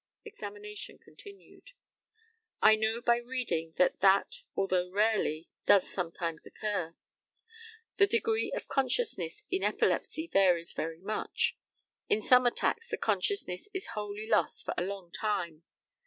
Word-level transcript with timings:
Examination 0.25 0.97
continued: 0.97 1.73
I 2.59 2.75
know 2.75 3.01
by 3.01 3.17
reading 3.17 3.75
that 3.77 3.99
that, 3.99 4.41
although 4.55 4.89
rarely, 4.89 5.47
does 5.67 5.87
sometimes 5.87 6.43
occur. 6.43 6.95
The 7.97 8.07
degree 8.07 8.51
of 8.55 8.67
consciousness 8.67 9.43
in 9.51 9.61
epilepsy 9.61 10.25
varies 10.25 10.73
very 10.73 11.01
much. 11.01 11.55
In 12.09 12.23
some 12.23 12.47
attacks 12.47 12.89
the 12.89 12.97
consciousness 12.97 13.69
is 13.75 13.89
wholly 13.93 14.25
lost 14.27 14.65
for 14.65 14.73
a 14.75 14.81
long 14.85 15.11
time. 15.11 15.61